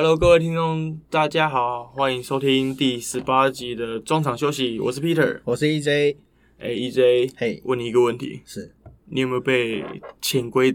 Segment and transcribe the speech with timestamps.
[0.00, 4.78] Hello，各位听众，大家好，欢迎收听第十八集的中场休息。
[4.78, 6.14] 我是 Peter，我是 EJ。
[6.60, 8.72] 哎，EJ，嘿，问你一个问题，是
[9.06, 9.84] 你有没有被
[10.22, 10.72] 潜规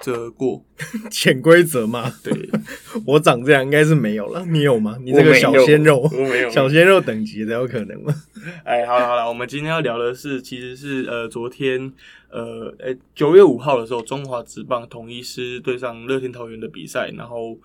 [0.00, 0.64] 则过？
[1.12, 2.10] 潜规则吗？
[2.24, 2.32] 对，
[3.06, 4.46] 我长这样应该是没有了。
[4.46, 4.96] 你有吗？
[5.02, 6.48] 你这个小鲜肉，我没有。
[6.48, 8.14] 小鲜肉等级的有可能吗？
[8.64, 11.92] 哎，好了好了，我们今天要聊的是，其实是呃，昨天
[12.30, 17.58] 呃，哎，九月五号的时候，中华职棒统一师对上乐天桃园的比赛，然后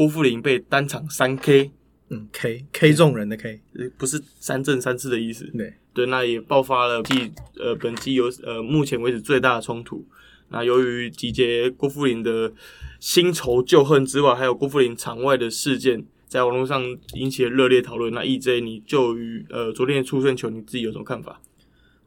[0.00, 1.70] 郭富林被单场三 K，
[2.08, 3.60] 嗯，K K 中人的 K，
[3.98, 5.44] 不是三振三次的意思。
[5.54, 10.02] 对对，那也爆发了季呃本季有呃目前为止最大的冲突。
[10.48, 12.50] 那由于集结郭富林的
[12.98, 18.10] 新仇旧恨之外，还有郭富林场外的事件，在网络上引起了热烈讨论。
[18.14, 21.42] 那 EJ，你就于呃昨天的出生球，你自己有什么看法？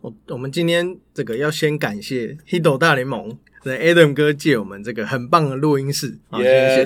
[0.03, 6.85] 我我们今天这个要先感谢 Hito 大联盟的 Adam 哥借我们这个很棒的录音室，谢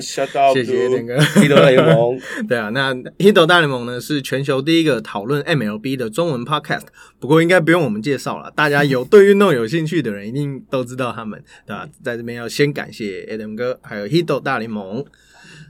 [0.54, 2.16] 谢谢那个 Hito 大联盟。
[2.46, 6.84] 对啊，那 Hito 大联盟呢是全球第一个讨论 MLB 的中文 Podcast，
[7.18, 11.88] 不过应该不用我们介绍了，大家有对运动有兴趣的人一定都知道他们，对吧？
[12.04, 15.04] 在这边要先感谢 Adam 哥，还有 Hito 大联盟。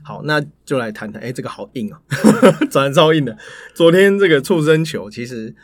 [0.03, 1.97] 好，那就来谈谈，哎，这个好硬哦，
[2.69, 3.35] 转超硬的。
[3.73, 5.55] 昨天这个触身球其实。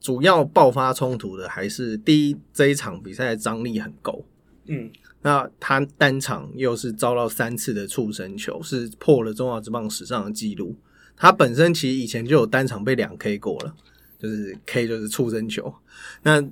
[0.00, 4.24] 主要爆发冲突的还是第一这一场比赛张力很够，
[4.66, 4.90] 嗯，
[5.22, 10.76] 那他单场又是遭到三次的触身球，是破了中华职棒史上的记录。
[11.16, 13.74] 他本身其实以前就有单场被两 K 过了，
[14.18, 15.74] 就是 K 就是触身球。
[16.22, 16.42] 那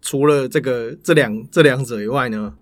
[0.00, 2.54] 除了这个这两这两者以外呢？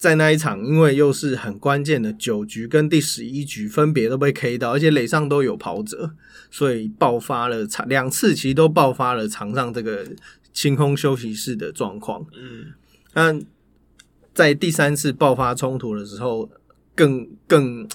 [0.00, 6.12] 在那一场，因为又是很关键的九局跟第十一局分别都被 K 到，而且垒上都有跑者，
[6.50, 10.06] 所以爆发了场两次，其实都爆发了场上这个
[10.54, 12.24] 清空休息室的状况。
[12.32, 12.72] 嗯，
[13.12, 13.42] 但
[14.32, 16.50] 在第三次爆发冲突的时候，
[16.94, 17.86] 更更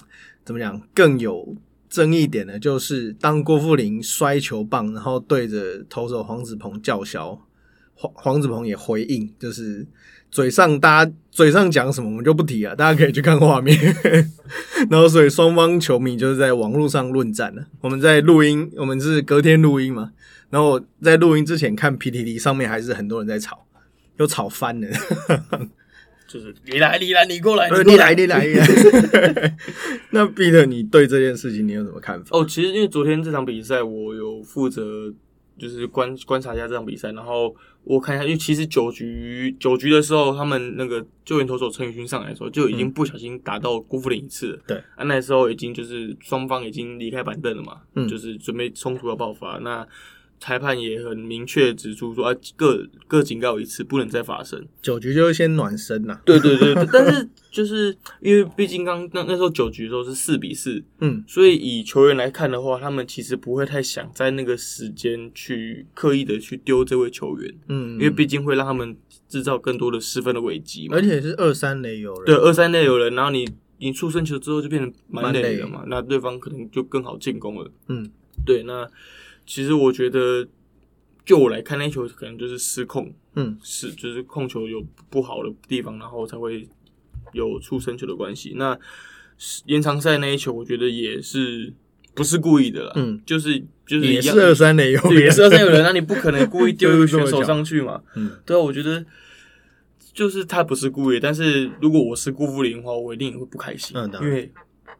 [0.44, 1.56] 怎么讲更有
[1.90, 7.36] 争议点的，就是当郭富林摔球棒，然后对着投手黄子鹏叫嚣，
[7.94, 9.84] 黄黄子鹏也回应，就是。
[10.30, 13.78] 嘴上大家嘴上讲什么，我们就不提了，大家可以去看画面。
[14.90, 17.64] 然后，所以双方球迷就是在网络上论战了。
[17.80, 20.12] 我们在录音，我们是隔天录音嘛。
[20.50, 23.66] 然后在录音之前看 PTT 上面还是很多人在吵，
[24.18, 24.88] 又吵翻了。
[26.28, 28.44] 就是你来你来你过来，你来你来。
[30.10, 32.36] 那 Peter，你对这件事情你有什么看法？
[32.36, 35.12] 哦，其实因为昨天这场比赛，我有负责。
[35.58, 44.60] 就是观观察一下这场比赛，然后我看一下，因为其实九局九局的时候，他们那个救援投手陈宇勋上来的时候，就已经不小心打到辜负了一次。
[44.66, 49.58] 对，啊，那时候已经就是双方已经离开板凳了嘛，嗯，就是准备冲突要爆发。
[49.58, 49.86] 那
[50.38, 54.66] 裁判也很明确指出说啊，各各警告一次，不能再发生。
[54.82, 56.20] 九局就先暖身呐。
[56.24, 68.96] 对对对， 但是就是因为毕竟刚那那时候九局的时候是四比四，嗯，所以以球员来看的话，他们其实不会太想在那个时间去刻意的去丢这位球员，嗯，因为毕竟会让他们
[69.28, 70.96] 制造更多的失分的危机嘛。
[70.96, 73.48] 而且是二三垒有人，对，二三垒有人，然后你
[73.78, 77.70] 你出生球之后就变成满垒了嘛，那对方可能就更好进攻了。
[77.88, 78.10] 嗯，
[78.44, 78.86] 对，那。
[79.46, 80.46] 其实我觉得，
[81.24, 86.68] 就我来看，那球可能就是失控，嗯，是就是控球有不好的地方，然后才会
[87.32, 88.54] 有出生球的关系。
[88.56, 88.78] 那
[89.66, 91.72] 延长赛那一球，我觉得也是
[92.14, 99.04] 不是故意的啦，嗯，就是就是也是二三垒有，也是二三有人，那你不可能故意丢 一个选手上去嘛，嗯，对啊，我觉得
[100.12, 104.52] 就是他不是故意，但是如果我是辜负林的话，我一定也会不开心，嗯，因为。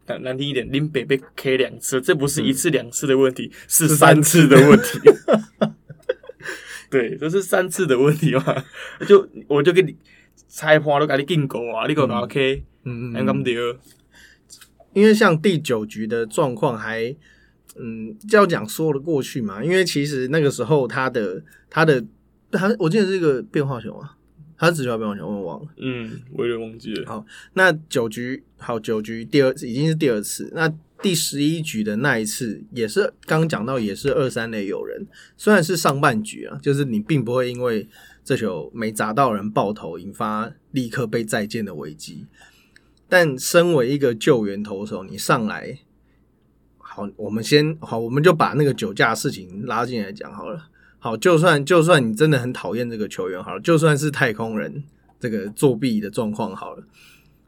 [0.06, 5.00] 难难听一点，林北被 K 两次，这不是一次两次的问题，是三次的问题。
[6.91, 8.65] 对，这是三次的问题嘛？
[9.09, 9.97] 就我就给你
[10.47, 13.78] 菜花都给你进狗啊，你给我 K，嗯嗯，咁对。
[14.93, 17.15] 因为像第九局的状况还，
[17.77, 19.62] 嗯，就要讲说得过去嘛。
[19.62, 22.03] 因为其实那个时候他的他的
[22.50, 24.16] 他，我记得是一个变化球啊。
[24.59, 25.69] 他是直球变化球，我忘了。
[25.77, 27.07] 嗯，我有点忘记了。
[27.07, 27.25] 好，
[27.55, 30.51] 那九局好，九局第二次已经是第二次。
[30.55, 30.73] 那
[31.03, 35.07] 第十一局的那一次也是刚讲到，也是二三垒有人。
[35.37, 37.87] 虽然是上半局啊，就是你并不会因为
[38.25, 42.27] 这球没砸到人爆头，引发立刻被再见的危机。
[43.09, 45.79] 但身为一个救援投手，你上来
[46.79, 50.71] 好，我们先好，我们就把那个酒驾事情拉进来讲好了。
[50.98, 54.83] 好，就算就算你真的很讨厌这个球员，好了，就算是太空人
[55.21, 56.83] 这个作弊的状况，好了，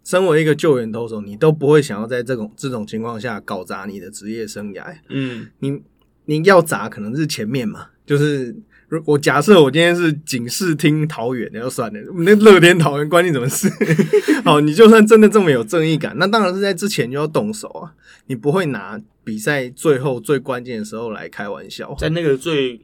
[0.05, 4.85] 身为一个救援投手，你都不会想要在这种这种情况下搞砸你的职业生涯。
[5.09, 5.83] 嗯，你
[6.27, 8.55] 你要砸可能是前面嘛，就是
[8.89, 13.69] 如我假设我今天是警视厅桃园，那就算了，那乐天桃园关你什么事？
[14.45, 17.93] 好，你就算真的这么有正义感，那当然是在之前就要动手啊，
[18.27, 22.81] 你不会拿比赛最后最关键的时候来开玩笑，在那个最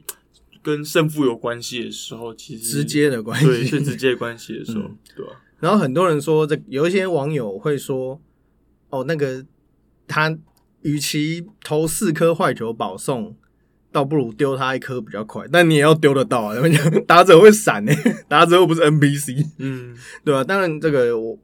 [0.65, 5.31] 跟胜负有关系的时候，其实直接的关对系最直接的关系的时候，嗯对吧？
[5.59, 8.19] 然后很多人说，这有一些网友会说，
[8.89, 9.45] 哦，那个
[10.07, 10.35] 他
[10.81, 13.35] 与其投四颗坏球保送，
[13.91, 15.45] 倒不如丢他一颗比较快。
[15.51, 17.05] 但你也要丢得到啊，怎么讲？
[17.05, 17.93] 打者会闪呢、
[18.27, 21.37] 打者又不是 NPC，嗯对吧、当然，这个我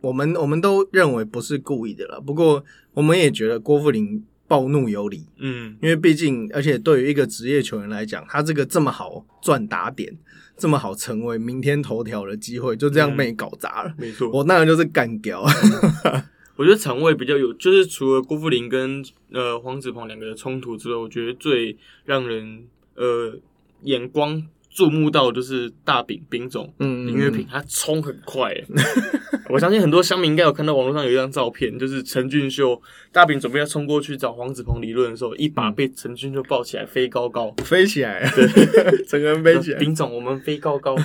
[0.00, 2.20] 我们我们都认为不是故意的了。
[2.20, 10.16] 不过，我们也觉得郭富林暴怒有理，嗯因为毕竟，而且对于一个职业球员来讲，他这个这么好赚打点，
[10.56, 13.94] 这么好成为明天头条的机会，就这样被你搞砸了。
[13.98, 14.30] 没错。
[14.30, 15.44] 我那个就是干掉。
[16.56, 22.64] 我觉得场外比较有，就是除了郭富林跟呃黄子鹏两个的冲突之外，我觉得最让人
[22.94, 23.36] 呃
[23.82, 24.40] 眼光
[24.74, 28.66] 注目到就是大饼饼总嗯林月平，他冲很快欸，
[29.48, 32.82] 我相信很多乡民应该有看到网络上有一张照片，就是陈俊秀
[33.12, 38.28] 大饼准备要冲过去找黄子鹏理论的时候，一把被陈俊秀抱起来 飞高高，飞起来，
[39.06, 39.78] 整个人飞起来。
[39.78, 40.96] 饼总我们飞高高，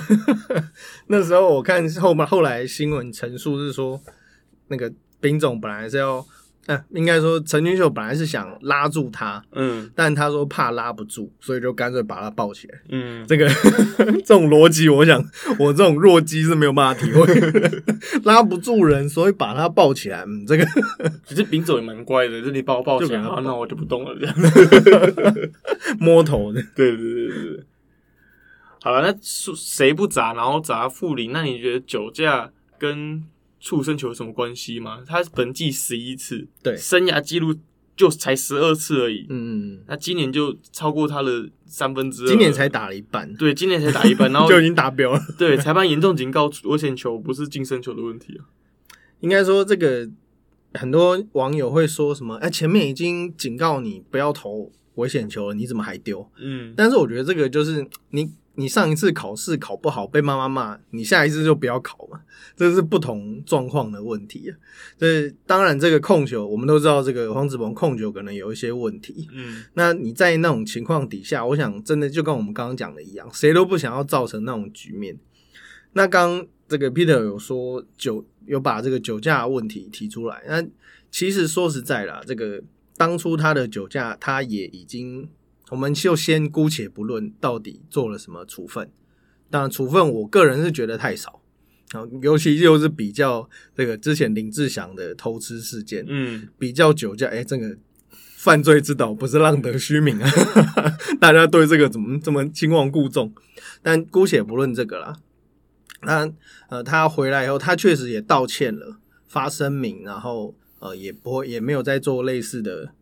[1.06, 4.00] 那时候我看后面后来新闻陈述是说，
[4.66, 6.26] 那个兵总本来是要，
[6.66, 12.78] 呃，应该说陈俊秀本来是想拉住他，嗯但他说怕拉不住，所以就干脆把他抱起来。
[12.90, 13.48] 嗯，这个
[14.24, 15.24] 这种逻辑，我想
[15.58, 17.26] 我这种弱鸡是没有办法体会，
[18.24, 20.22] 拉不住人，所以把他抱起来。
[20.26, 20.64] 嗯，这个
[21.26, 24.34] 其实丙总也蛮乖的，就你把我抱起来，就给他啊那我就不动了这样。
[25.98, 27.64] 摸头的，对对对对对。
[28.82, 31.32] 好了，那谁谁不砸，然后砸富林？
[31.32, 33.22] 那你觉得酒驾跟
[33.60, 35.02] 畜生球有什么关系吗？
[35.06, 37.54] 他本季十一次，对生涯记录
[37.94, 39.26] 就才十二次而已。
[39.28, 42.28] 嗯，那今年就超过他的三分之二。
[42.28, 45.20] 今年才打了一半，对，今年才打一半，然后 就已经达标了。
[45.38, 48.48] 对裁判严重警告危险球不是净身球的问题啊。
[49.20, 50.08] 应该说这个
[50.72, 52.36] 很多网友会说什么？
[52.36, 56.26] 哎，前面已经警告你不要投危险球了，你怎么还丢？
[56.40, 62.20] 嗯，但是我觉得这个就是你你上一次考试考不好被妈妈骂，你下一次就不要考嘛，
[62.54, 64.52] 这是不同状况的问题啊。
[64.98, 69.26] 这当然这个控球我们都知道，这个黄子鹏控球可能有一些问题。
[69.32, 75.18] 嗯那你在那种情况底下，我想真的就跟我们刚刚讲的一样，谁都不想要造成那种局面。
[75.94, 80.64] 那刚刚这个 Peter 有说酒有把这个酒驾问题提出来，那
[81.10, 82.62] 其实说实在啦，这个
[82.96, 85.28] 当初他的酒驾，他也已经，
[85.70, 88.90] 我们就先姑且不论到底做了什么处分。
[89.48, 91.42] 当然，处分我个人是觉得太少，
[91.92, 97.76] 啊，尤其又是比较这个之前林志祥的偷吃事件，嗯比较酒驾，哎、这个
[98.36, 100.30] 犯罪之岛不是浪得虚名啊，
[101.20, 103.34] 大家对这个怎么这么亲王故重？
[103.82, 105.16] 但姑且不论这个啦，
[106.02, 106.32] 那
[106.68, 112.94] 呃，他回来以后，他确实也道歉了，发声明，然后呃，也不会也没有再做类似的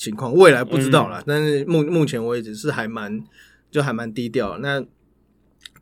[0.00, 3.22] 情况，未来不知道啦，但是目目前为止是还蛮
[3.70, 4.56] 就还蛮低调。
[4.56, 4.82] 那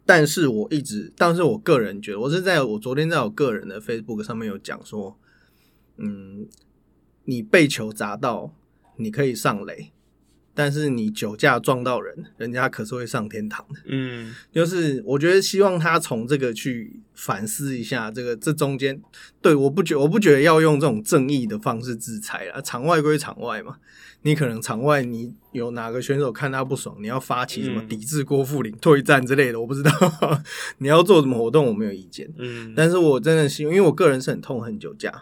[0.05, 5.17] 但是我一直，但是我个人觉得，我是在我昨天在我个人的 Facebook 上面有讲说，
[5.99, 6.49] 嗯，
[7.27, 8.53] 你被球砸到，
[8.97, 9.93] 你可以上垒，
[10.53, 13.81] 但是你酒驾撞到人，人家可是会上天堂的。
[13.85, 19.03] 嗯就是我觉得希望他从这个去反思一下，这个这中间，
[19.43, 23.77] 对，我不觉我不觉得要用这种正义的方式制裁啊，场外归场外嘛，
[24.23, 27.89] 你可能场外你有哪个选手看他不爽，你要发起什么嗯。
[27.89, 29.91] 抵制郭富林、退战之类的，我不知道，
[30.79, 35.13] 你要做什么活动我没有意见，嗯，但是我真的是，因为我个人是很痛恨酒驾，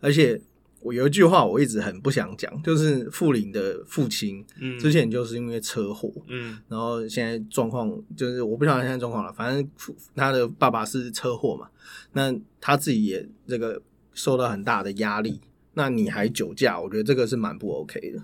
[0.00, 0.38] 而且
[0.86, 4.78] 我有一句话我一直很不想讲，就是傅林的父亲嗯。
[4.78, 6.56] 之前就是因为车祸，嗯。
[6.68, 9.68] 然后现在状况就是我不晓得现在状况了，反正
[10.14, 11.68] 他的爸爸是车祸嘛，
[12.12, 13.82] 那他自己也这个
[14.14, 15.40] 受到很大的压力，
[15.74, 18.22] 那你还酒驾，我觉得这个是蛮不 OK 的。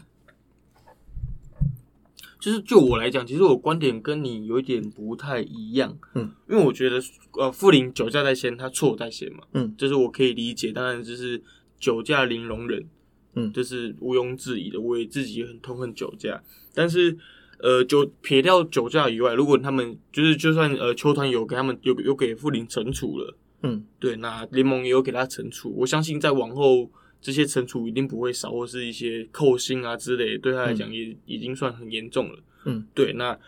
[2.38, 7.00] 就是就我来讲，其实我观点跟你有一点不太一样，嗯，因为我觉得
[7.38, 11.40] 呃，傅林酒驾在先，他错在先嘛，嗯，就是我可以理解，当然就是
[11.82, 12.86] 酒驾零容忍，
[13.34, 13.52] 嗯。
[13.52, 16.40] 这是毋庸置疑的，我也自己也很痛恨酒驾，
[16.72, 17.18] 但是
[17.58, 32.38] 呃，酒撇掉酒驾以外，如果他们就是就算呃球团有给他们有有给富林惩处了，嗯，对，那联盟也有给他惩处，我相信在往后这些惩处一定不会少，或是一些扣薪啊之类，对他来讲也已经算很严重了。
[32.64, 33.38] 嗯，对，那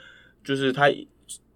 [0.44, 0.88] 就是他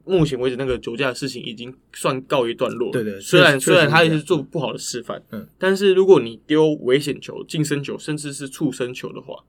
[0.09, 2.93] 目前为止那个酒驾的事情已经算告一段落了。
[2.93, 9.45] 对对虽然虽然他也是做不好的示范，嗯，但是如果你丢危险球、近身球，甚至是触身球的话，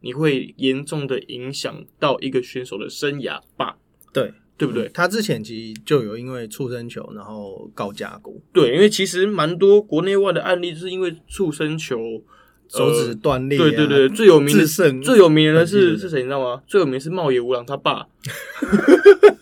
[0.00, 3.76] 你会严重的影响到一个选手的生涯吧。
[4.12, 4.90] 对对不对？
[4.92, 12.22] 他之前其实就有因为触身球然后告架过，对，因为其实蛮多国内外的案例，就是因为触身球
[12.68, 16.62] 手指断裂、啊对对对，最有名的自胜最有名的是是谁，你知道吗？
[16.66, 18.06] 最有名是茂野无郎他爸。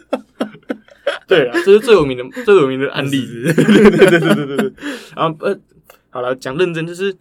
[1.31, 3.27] 对啊，这是最有名的 最有名的案例。
[3.53, 4.73] 对对对对对对对。
[5.15, 5.61] 然后呃，
[6.09, 7.15] 好了，讲认真，就是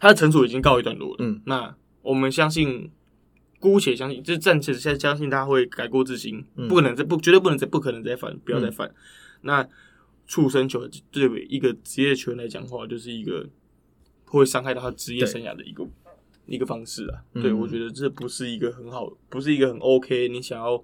[0.00, 1.16] 他的惩处已经告一段落了。
[1.20, 2.90] 嗯，那我们相信，
[3.60, 8.92] 姑且相信，就是暂时先相信他会改过自新，嗯不可能再不绝对不能再不可能再犯，不要再犯。
[9.42, 9.66] 那
[10.26, 13.46] 畜生球对于一个职业球员来讲的话，就是一个
[14.24, 15.86] 会伤害到他职业生涯的一个
[16.46, 17.22] 一个方式啊。
[17.34, 20.82] 嗯对我觉得这不是一个很好，不是一个很 OK，你想要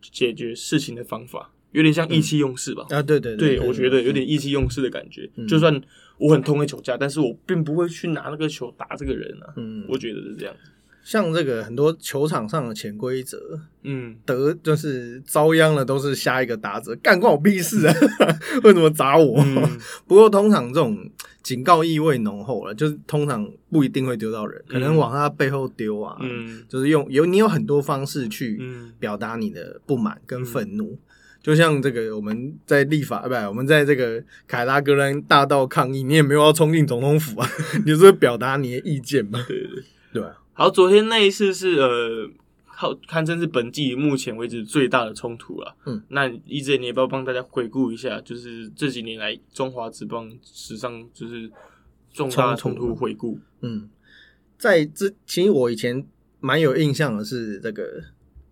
[0.00, 2.86] 解决事情的方法，有点像意气用事吧。
[2.90, 5.28] 啊，对对对，我觉得有点意气用事的感觉。
[5.36, 5.80] 嗯就算
[6.18, 9.54] 我很痛恨球架，但是我并不会去拿那个球打这个人啊。
[9.56, 10.54] 嗯，我觉得是这样。
[11.02, 13.38] 像这个很多球场上的潜规则，
[13.82, 17.94] 嗯，得就是遭殃了，都是下一个打者，干关我屁事啊！
[18.62, 19.42] 为什么砸我？
[19.42, 20.98] 嗯不过通常这种
[21.42, 30.98] 警告意味浓厚了，就是通常不一定会丢到人，可能往他背后丢啊，嗯就是用有你有很多方式去嗯表达你的不满跟愤怒。
[31.42, 37.48] 就像这个，我们在立法，不，我们在这个凯拉格兰大道抗议，你也没有要冲进总统府啊，
[37.86, 39.84] 你就是表达你的意见嘛，对对对。
[40.12, 40.39] 对吧？
[40.52, 42.30] 好，昨天那一次是呃，
[42.66, 45.74] 号堪称是本季目前为止最大的冲突了。
[45.86, 51.50] 嗯，那 EJ 你要不要帮大家回顾一下，就是这几年来中华职棒史上就是
[52.12, 53.38] 重大的冲突回顾？
[53.62, 53.88] 嗯，
[54.58, 56.04] 在之其实我以前
[56.40, 58.02] 蛮有印象的是这个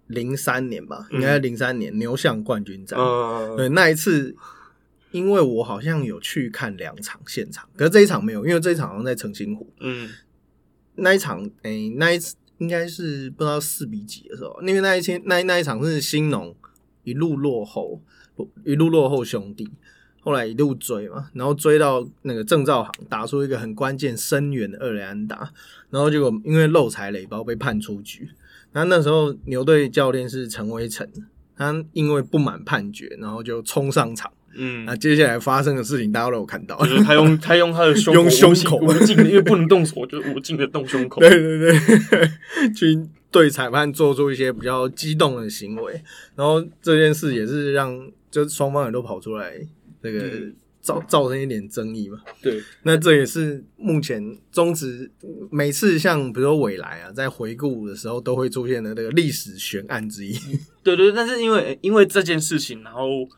[0.07, 4.35] 零三年吧，应该零三年牛象冠军战，嗯，对那一次，
[5.11, 10.09] 因为我好像有去看两场现场，可是这一场没有，因为这一场好像在澄清湖嗯
[10.99, 16.55] 那一场，诶、那一次应该是不知道四比几的时候，因为那一天那那一场是新农
[17.05, 18.00] 一路落后，
[18.64, 19.71] 一路落后兄弟。
[20.21, 25.50] 后来一路追嘛，然后追到那个郑兆航打出一个很关键深远的二垒安打，
[25.88, 28.28] 然后结果因为漏财垒包被判出局。
[28.73, 31.09] 然后那时候牛队教练是陈威成，
[31.57, 34.31] 他因为不满判决，然后就冲上场。
[34.58, 41.20] 嗯那，接下来发生的事情大家都有看到，就是他用 他用他的胸用胸口无尽的，因为不能动手，就无尽的动胸口。
[41.20, 46.02] 对对对，去对裁判做出一些比较激动的行为，
[46.34, 49.54] 然后这件事也是让就双方也都跑出来，
[50.02, 52.18] 这个嗯造造成一点争议嘛。
[52.40, 55.10] 对，那这也是目前中职
[55.50, 60.34] 每次像比如说未来啊，在回顾的时候都会出现的那个历史悬案之一。
[60.82, 63.28] 对对，但是因为因为这件事情，然后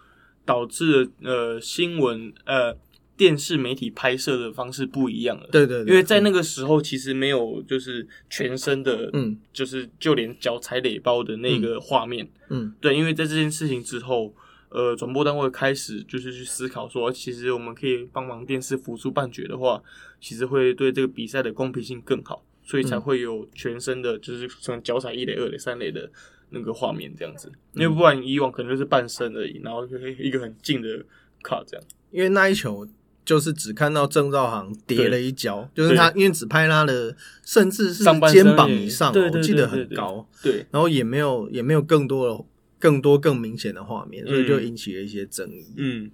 [0.51, 2.77] 导致了呃新闻呃
[3.17, 5.49] 电视媒体拍摄的方式不一样了。
[5.53, 12.29] 对对对，因为在那个时候其实没有就是全身的，嗯就是就连脚踩垒包的那个画面。
[12.49, 14.35] 嗯对，因为在这件事情之后，
[14.71, 19.81] 呃，转播单位开始就是去思考说，其实我们可以帮忙电视辅助判决的话，
[20.21, 26.11] 其实会对这个比赛的公平性更好，所以才会有全身的，就是从脚踩一垒、二垒、三垒的
[26.51, 27.51] 那个画面这样子。
[27.75, 31.05] 因为不然以往可能就是半身而已，然后就是一个很近的
[31.43, 31.87] 卡这样。
[32.11, 32.87] 因为那一球
[33.25, 40.29] 就是只看到郑兆航跌了一跤，就是他因为只拍他的，甚至是肩膀以上我记得很高。
[40.43, 42.45] 对，然后也没有也没有更多的
[42.79, 45.67] 更多更明显的画面，所以就嗯引起了一些争议。
[45.77, 46.11] 嗯，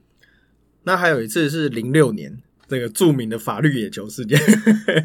[0.83, 4.39] 那还有一次是零六年这个著名的法律野球事件，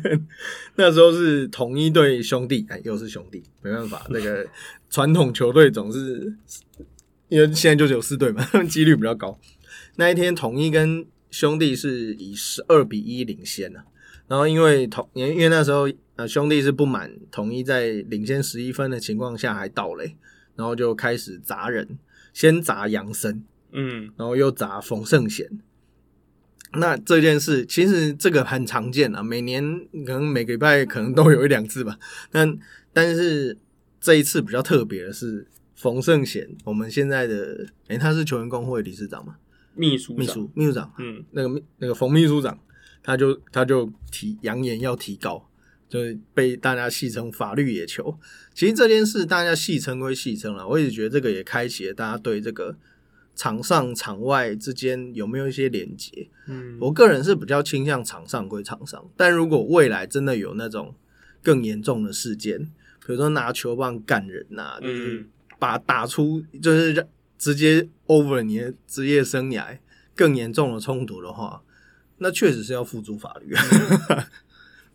[0.76, 4.48] 那时候是统一队兄弟，哎，又是兄弟，没办法， 那个
[4.90, 6.34] 传统球队总是
[7.30, 9.40] 因为现在就只有四队嘛， 几率比较高。
[9.98, 13.86] 那一天统一跟兄弟是以十二比一领先啊、
[14.28, 20.16] 然后因为统因为因为那时候呃兄弟是不满统一在领先十一分的情况下还倒垒，
[20.56, 21.98] 然后就开始砸人，
[22.34, 25.48] 先砸杨森，嗯，然后又砸冯胜贤。
[26.74, 29.64] 那这件事其实这个很常见啊，每年
[30.06, 31.98] 可能每个礼拜可能都有一两次吧。
[32.32, 32.58] 但
[32.94, 33.58] 但是
[34.00, 39.36] 这一次比较特别的是，冯胜贤，我们现在的诶、他是球员工会理事长嘛，
[39.76, 42.58] 秘书，秘书秘书长，嗯那个秘那个冯秘书长，
[43.04, 45.50] 他就他就提扬言要提高，
[45.90, 48.18] 就是被大家戏称法律野球。
[48.54, 52.78] 其实这件事大家戏称归戏称了，我也觉得这个也开启了大家对这个
[53.36, 56.30] 场上场外之间有没有一些连接。
[56.48, 60.94] 嗯，我个人是比较倾向场上归场上，但如果未来真的有那种
[61.42, 62.60] 更严重的事件，
[63.06, 67.06] 比如说拿球棒干人呐、就是嗯把打出就是让
[67.38, 69.78] 直接 over 你的职业生涯
[70.16, 71.64] 更严重的冲突的话，
[72.18, 73.56] 那确实是要付诸法律。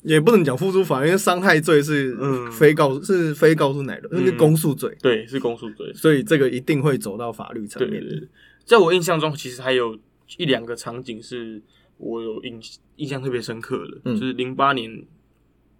[0.06, 5.92] 也不能讲付诸法，因为伤害罪是嗯非告是非告诉乃论，那是公诉罪，对，是公诉罪。
[5.92, 8.08] 所以这个一定会走到法律层面的。
[8.08, 8.28] 对对对，
[8.64, 9.98] 在我印象中，其实还有
[10.36, 11.60] 一两个场景是
[11.98, 12.60] 我有印
[12.96, 15.04] 印象特别深刻的，嗯就是零八年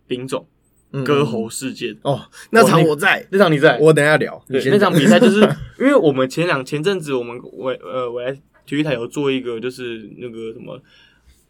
[0.09, 0.45] 丙总
[0.90, 1.97] 嗯割喉事件。
[2.02, 3.78] 哦，那场我在，那场你在？
[3.78, 4.45] 我等一下聊。
[4.49, 5.40] 那场比赛，就是
[5.78, 8.33] 因为我们前两前阵子我们我呃我来
[8.66, 10.83] 体育台有做一个就是那个什么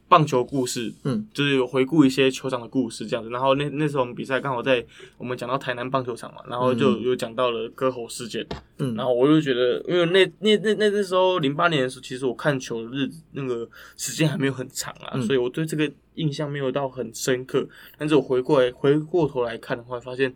[0.08, 3.28] 棒球故事，嗯，就是有回顾一些球场的故事这样子。
[3.30, 4.84] 然后那那时候我们比赛刚好在
[5.18, 8.46] 我们讲到台南棒球场嘛，然后就有讲到了割喉事件。
[8.78, 17.66] 嗯然后我就觉得，因为那那那那那时候零八年的时候，其实我看球的日那个时间还没有很长啊，嗯所以我对这个印象没有到很深刻。
[17.98, 20.32] 但是我回过来回过头来看的话，发现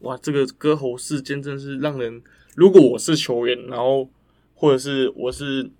[0.00, 2.20] 哇，这个割喉事件真是让人，
[2.56, 4.06] 如果我是球员，然后
[4.54, 5.70] 或者是我是。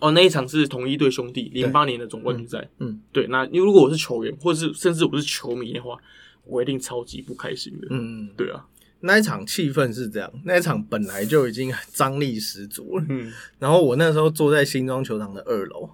[0.00, 3.26] 哦，那一场是同一队兄弟零八年的总冠军赛，嗯，对。
[3.28, 5.96] 那因为如果我是球员，或者是甚至我是球迷的话，
[6.44, 7.88] 我一定超级不开心的。
[7.90, 8.66] 嗯，对啊，
[9.00, 13.04] 那一场气氛是这样，那一场本来就已经张力十足了。
[13.08, 15.90] 嗯然后我那时候坐在新庄球场的二楼，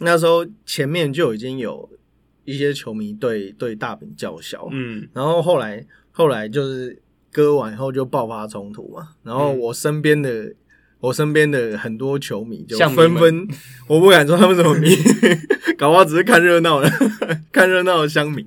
[0.00, 1.88] 那时候前面就已经有
[2.44, 10.52] 一些球迷对对大饼叫嚣，嗯然后后来后来就是割完以后就爆发冲突嘛，然后嗯我身边的、
[11.00, 13.46] 我身边的很多球迷就纷纷，
[13.86, 14.88] 我不敢说他们怎么迷，
[15.78, 16.90] 搞不好只是看热闹的，
[17.52, 18.44] 看热闹的乡民，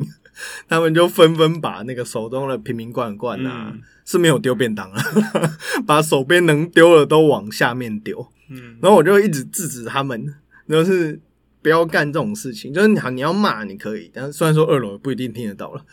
[0.68, 3.82] 他们就纷纷把那个手中的瓶瓶罐罐啊，嗯。
[4.04, 5.02] 是没有丢便当啊，
[5.88, 8.76] 把手边能丢的都往下面丢，嗯。
[8.82, 10.36] 然后我就一直制止他们，
[10.68, 11.18] 就是
[11.62, 12.74] 不要干这种事情。
[12.74, 15.86] 就是你好，你要骂你可以，但是虽然说二楼不一定听得到了，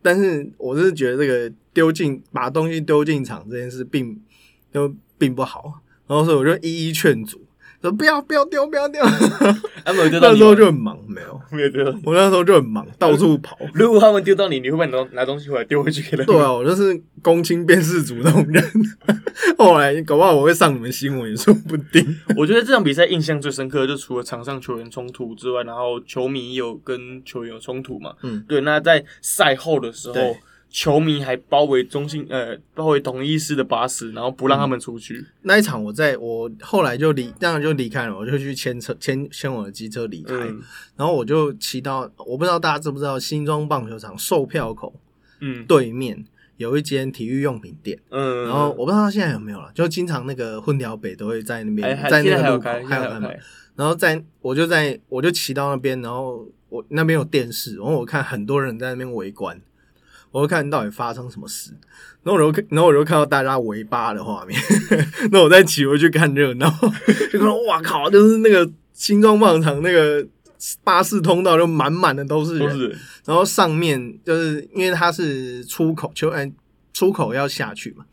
[0.00, 4.20] 但是我是觉得这个丢进把东西丢进场这件事并
[4.72, 7.40] 就并不好，然后所以我就一一劝阻，
[7.82, 9.02] 说不要不要丢不要丢。
[9.84, 12.00] 他们有丢到那时候就很忙，没有，没有丢到你。
[12.04, 13.56] 我那时候就很忙， 到处跑。
[13.74, 16.26] 如果他们丢到你，你会不会拿拿东西回来丢回去给他们？
[16.26, 18.64] 对啊，我就是公亲辨识组那种人。
[19.58, 22.04] 后来搞不好我会上你们新闻也说不定。
[22.36, 28.14] 我觉得这场比赛印象最深刻，就除了场上球员冲突之外，然后球迷也有跟球员有冲突嘛。
[28.22, 28.60] 嗯，对。
[28.62, 30.36] 那在赛后的时候对，
[30.68, 35.24] 球迷还包围中心呃包围同一师的巴士，然后不让他们出去。
[35.42, 40.60] 那一场我在我后来就离，当然就离开了，我就去牵车牵牵我的机车离开，嗯。
[40.96, 44.94] 然后我就骑到，我不知道大家知不知道，新庄棒球场售票口
[45.40, 45.64] 嗯。
[45.66, 46.24] 对面
[46.56, 48.44] 有一间体育用品店，嗯。
[48.44, 53.38] 然后我不知道他现在有没有了，就经常那个混条北都会在那边，还还在那个还有还有开嘛开。
[53.76, 59.60] 然后在我就在我就骑到那边，然后我那边有电视，然后我看很多人在那边围观，
[60.36, 61.70] 我就看到底发生什么事，
[62.22, 64.60] 然后我就看然后我就看到大家围巴的画面，
[65.32, 66.68] 那我再骑回去看热闹，
[67.32, 70.26] 就看到哇靠，就是那个新庄棒场那个
[70.84, 76.52] 巴士通道就满满的都是人，是然后上面就是因为它是出口，就哎
[76.92, 78.04] 出口要下去嘛，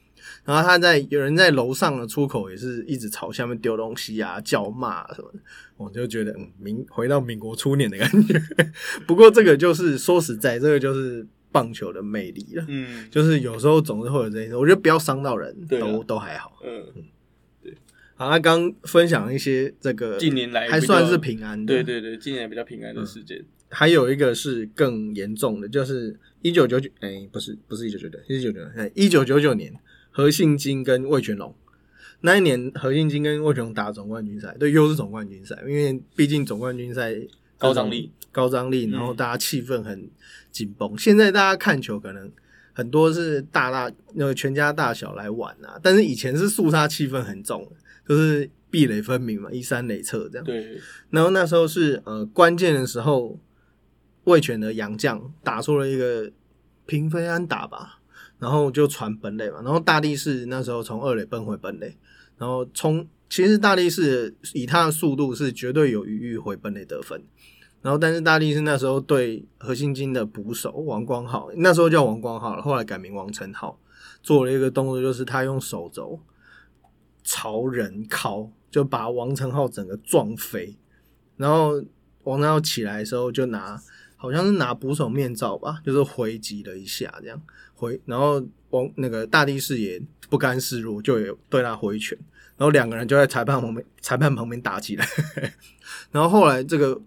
[0.46, 5.40] 然后他在有人在楼上的出口也是一直朝下面丢东西啊、叫骂、啊、什么的，
[5.76, 8.42] 我就觉得嗯民回到民国初年的感觉。
[9.06, 13.08] 不过这个就是说实在，这个就是棒球的魅力了，嗯。
[13.10, 16.60] 就是有时候总是会有这些，我觉得不要伤到人，都都还好。
[16.66, 16.84] 嗯，
[18.16, 23.46] 好，那刚分享一些这个近年来还算是平安的，对对对，近年来比较平安的事件。
[23.70, 29.74] 还有一个是更严重的，就是一九九九，哎，不是不是一九九九，一九九九，哎，一九九九年，
[30.12, 31.56] 何信金跟魏全龙。
[32.22, 37.16] 那一年，何信金跟魏全龙打总冠军赛，对，又是总冠军赛，因为毕竟总冠军赛
[37.63, 40.10] 高张力，高张力，然后嗯大家气氛很
[40.52, 40.97] 紧绷。
[40.97, 42.32] 现在大家看球可能
[42.73, 47.71] 很多是大大那个全家大小来玩啊，但是以前是肃杀气氛很重，
[48.08, 50.43] 就是壁垒分明嘛， 一三垒侧这样。
[50.43, 53.39] 对，然后那时候是呃关键的时候，
[54.26, 56.32] 魏权的杨将打出了一个
[56.86, 57.99] 平飞安打吧，
[58.39, 61.95] 然后就传本垒嘛，然后大力士那时候从二垒奔回本垒，
[62.38, 67.23] 然后冲，其实大力士以他的速度是绝对有余裕回本垒得分，
[67.84, 73.78] 然后但是大力士那时候对何心金的捕手王光浩，那时候叫王光浩了，后来改名王成浩，
[74.24, 76.17] 做了一个动作，就是他用手肘
[77.26, 80.78] 朝人敲，就把王成浩整个撞飞，
[81.36, 81.84] 然后
[82.24, 83.78] 王成浩起来的时候就拿
[84.15, 87.41] 好像是拿捕手面罩吧，就是回击了一下这样
[87.76, 92.17] 回，然后王那个大力士也不甘示弱，就有对他挥拳，
[92.56, 95.06] 然后两个人就在裁判旁边裁判旁边打起来，
[96.12, 97.00] 然后后来这个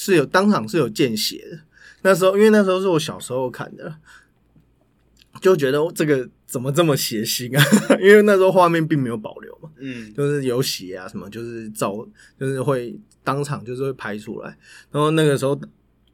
[0.00, 1.58] 是有当场是有见血的，
[2.02, 3.92] 那时候因为那时候是我小时候看的，
[5.40, 7.64] 就觉得这个怎么这么血腥啊？
[8.00, 9.68] 因为那时候画面并没有保留嘛。
[9.80, 12.06] 嗯就是有血啊什么，就是照，
[12.38, 14.56] 就是会当场就是会拍出来。
[14.92, 15.60] 然后那个时候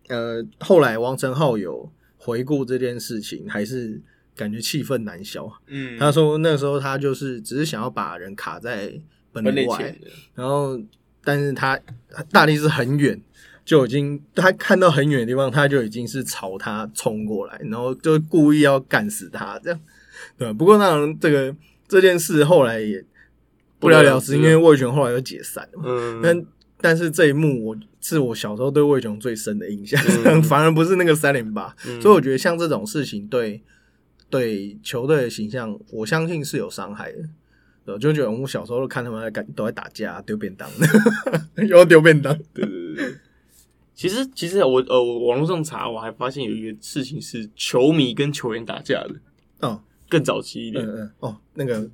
[0.09, 4.01] 呃，后来王成浩有回顾这件事情，还是
[4.35, 5.47] 感觉气愤难消。
[5.67, 8.99] 嗯，他说那时候他就是只是想要把人卡在
[9.31, 9.99] 本本垒垒外
[10.35, 10.81] 然后
[11.23, 11.79] 但是他
[12.31, 13.19] 大力是很远，
[13.65, 19.81] 就已经他看到很远的地方，他就已经是朝他冲过来，然后就故意要干死他这样。
[20.37, 21.55] 对，不过当然这个
[21.89, 23.05] 这件事后来也
[23.79, 25.85] 不了了之，因为魏权后来又解散了嘛。
[25.87, 26.45] 嗯，但
[26.81, 31.75] 但是这一幕我是我小时候对魏雄最深的印象，嗯 反而不是那个三连八。
[31.87, 33.63] 嗯所以我觉得像这种事情对
[34.29, 37.19] 对球队的形象，我相信是有伤害的。
[37.87, 40.69] 对，就觉得我们小时候都看他们在干都在打架、丢便当，
[41.69, 42.35] 又要丢便当。
[42.53, 43.15] 对对对对。
[43.95, 49.15] 其实，其实我呃，我网络上查，我还发现有一个事情是球迷跟球员打架的，
[49.61, 51.89] 哦，更早期一点，嗯嗯，哦，那个，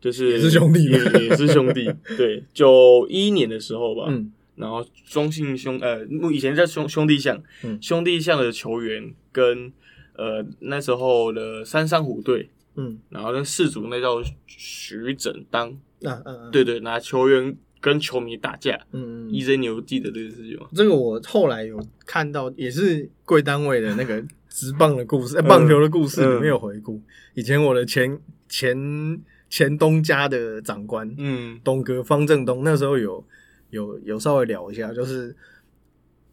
[0.00, 0.84] 就是也是兄弟。
[0.84, 1.88] 也也是兄弟。
[2.16, 4.32] 对，九一年的时候吧，嗯。
[4.56, 7.76] 然后中信兄呃，以前叫兄兄弟象，嗯。
[7.80, 9.72] 兄弟象的球员跟
[10.16, 15.70] 呃那时候的三山虎队，嗯，然后那事主那叫徐整当，
[16.04, 18.80] 啊嗯嗯，对对，拿球员跟球迷打架。
[18.92, 20.66] 嗯嗯，EJ 你有记得这个事情吗？
[20.74, 26.98] 这个我后来有看到，也是贵单位的那个直棒的故事， 呃棒球的故事里面有回顾。
[27.34, 28.18] 以前我的前
[28.48, 29.20] 前
[29.50, 33.22] 前东家的长官，嗯东哥方正东，那时候有
[33.68, 35.36] 有有稍微聊一下，就是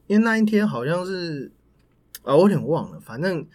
[0.08, 1.52] 因为那一天好像是
[2.24, 3.46] 啊，我有点忘了，反正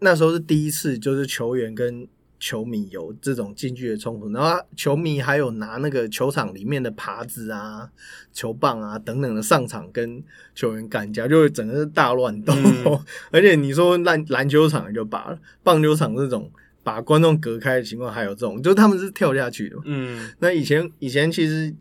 [0.00, 2.06] 那时候是第一次，就是球员跟
[2.44, 7.88] 球迷有这种近距离的冲突，然后球迷还有拿那个球场里面的耙子啊、
[8.34, 10.22] 球棒啊等等的上场跟
[10.54, 12.52] 球员干架，就会整个是大乱斗。
[12.54, 13.00] 嗯
[13.32, 16.52] 而且你说篮篮球场就罢了，棒球场这种
[16.82, 19.78] 把观众隔开的情况，还有这种，就他们是跳下去的。
[19.86, 21.74] 嗯那以前以前其实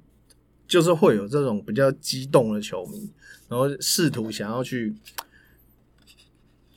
[0.66, 3.10] 就是会有这种比较激动的球迷，
[3.50, 4.96] 然后试图想要去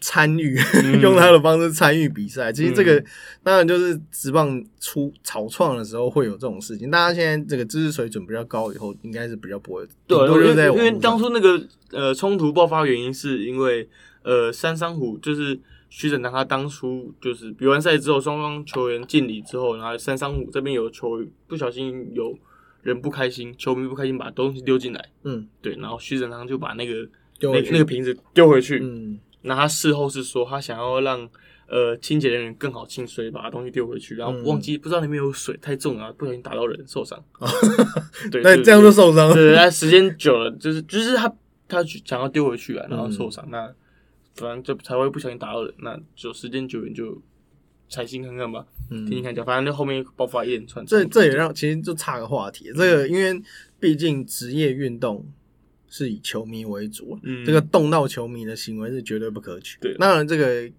[0.06, 1.00] 参与，嗯。
[1.00, 2.52] 用他的方式参与比赛。
[2.52, 3.06] 其实这个、嗯。
[3.42, 6.88] 当然就是职棒出草创的时候会有这种事情。
[6.88, 13.88] 大家现在这个知识水准比较高，以后应该是比较不会，对，因为因为当初那个呃冲突爆发原因是因为
[14.22, 22.38] 呃三山虎就是徐整堂他当初就是比完赛之后，双方球员敬礼之后，然后三山虎这边有球不小心有
[22.82, 25.48] 人不开心，球迷不开心把东西丢进来，嗯。
[25.60, 31.28] 对，然后徐振堂就把那个丢那那个瓶子丢回去，嗯那他事后是说他想要让
[31.68, 37.22] 呃清洁人员更好清水，把东西丢回去，然后嗯忘记、不知道里面有水太重了，不小心打到人受伤。
[38.30, 39.34] 对，那这样就受伤了。
[39.34, 41.32] 对，那时间久了，就是就是他
[41.68, 43.74] 他想要丢回去啊，然后受伤，嗯那
[44.34, 47.22] 反正就才会不小心打到人，那就时间久远就
[47.88, 50.84] 采信看看吧，听听嗯，看讲，反正就后面爆发一连串。
[50.84, 53.40] 这这也让其实就差个话题，这个因为
[53.80, 55.26] 毕竟职业运动
[55.88, 59.78] 是以球迷为主，嗯这个动到球迷的行为是绝对不可取。
[59.80, 60.70] 对当然这个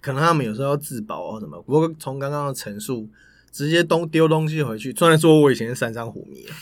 [0.00, 3.08] 可能他们有时候要自保啊什么，不过从刚刚的陈述，
[3.52, 6.54] 直接东丢东西回去，虽然说我以前是三山虎迷啊，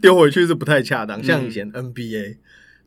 [0.00, 1.22] 丢回去是不太恰当。
[1.22, 2.36] 像以前 NBA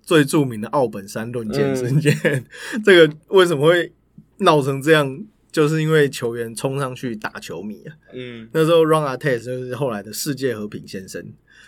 [0.01, 2.45] 最著名的奥本山论剑事件，
[2.83, 3.91] 这个为什么会
[4.37, 5.25] 闹成这样？
[5.51, 11.23] 就是因为球员冲上去打球迷啊，嗯那时候 Ron Artest 就是后来的世界和平先生，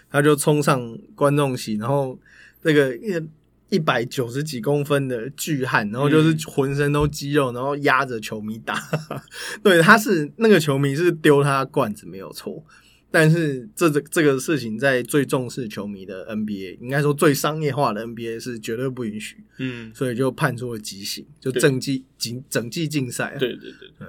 [0.10, 2.18] 他就冲上观众席，然后
[2.66, 3.30] 这个一
[3.70, 8.76] 一百九十几公分的巨汉，然后就是浑身都肌肉，然后压着球迷打。
[9.62, 12.64] 对，他是那个球迷是丢他罐子没有错，
[13.12, 23.38] 但是这这这个事情在最重视球迷的 NBA，应该说最商业化的 NBA 是绝对不允许，嗯，所以就判出了极刑，就整季整整季禁赛啊。
[23.38, 24.08] 对对对对。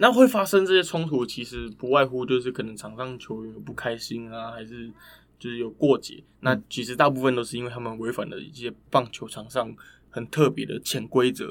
[0.00, 4.88] 那会发生这些冲突，其实不外乎就是可能场上球员有不开心啊，还是
[5.38, 6.22] 就是有过节。
[6.40, 9.74] 那其实大部分都是因为他们违反了一些棒球场上
[10.10, 11.50] 很特别的潜规则。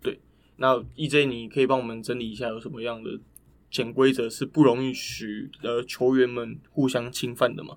[0.00, 0.20] 对，
[0.56, 3.18] 那 EJ 你可以帮我们整理一下有什么样的
[3.70, 7.76] 潜规则是不容易许呃球员们互相侵犯的吗？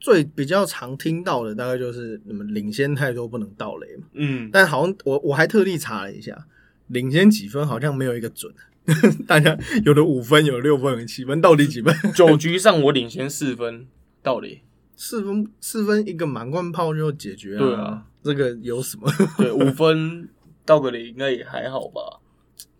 [0.00, 6.46] 最比较常听到的大概就是你们领先太多不能盗垒嘛，嗯，但好像我我还特地查了一下，
[6.88, 8.52] 领先几分好像没有一个准，
[9.26, 11.94] 大家有的五分，有的六分，有的七分，到底几分？
[12.12, 13.86] 九局上我领先四分，
[14.24, 14.62] 到垒。
[14.96, 19.08] 四分四分一个满贯炮就解决了、对啊，这个有什么？
[19.36, 20.28] 对，五分
[20.64, 22.20] 道个垒应该也还好吧。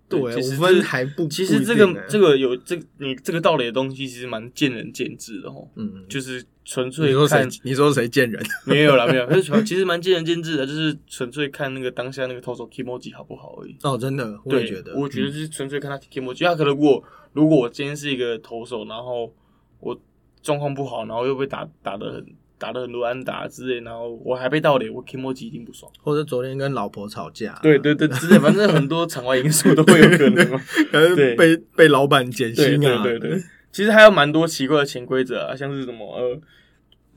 [0.09, 5.69] 对，五分还不其实这个这个有这你这个道理的东西，其实蛮见仁见智的哦。
[5.75, 7.51] 嗯，就是纯你粹说谁看？
[7.65, 8.41] 你说谁见人？
[8.65, 13.77] 没有啦，没有， 可是其实蛮见仁见智的，就是纯粹看那个当下那个投手 Kimoji 好不好而已。
[13.83, 16.45] 哦，真的，我也，觉得，我觉得就是纯粹看他 Kimoji。
[16.45, 17.03] 他可能如果
[17.33, 19.35] 如果我今天是一个投手，然后
[19.81, 20.01] 我
[20.45, 22.27] 状况不好，然后又被打打的很
[22.59, 25.91] 打的很多安打之类，然后我还被盗垒，我 k i m o j i 一定不爽。
[26.03, 30.51] 或者昨天跟老婆吵架，对对对，之类， 反正很多场外因素都会有可能。
[30.51, 30.61] 嘛。
[30.93, 36.41] 可能被被老板减对薪啊，对对对，其实还有蛮多奇怪的潜规则啊，像是什么呃，